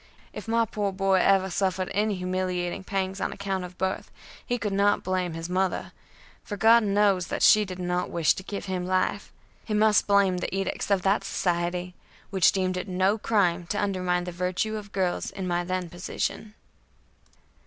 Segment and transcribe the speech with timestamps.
[0.33, 4.09] If my poor boy ever suffered any humiliating pangs on account of birth,
[4.43, 5.91] he could not blame his mother,
[6.43, 9.31] for God knows that she did not wish to give him life;
[9.63, 11.93] he must blame the edicts of that society
[12.31, 16.55] which deemed it no crime to undermine the virtue of girls in my then position.